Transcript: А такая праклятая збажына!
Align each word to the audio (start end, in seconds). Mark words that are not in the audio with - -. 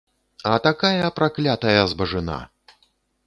А 0.51 0.53
такая 0.67 1.11
праклятая 1.19 1.81
збажына! 1.91 2.39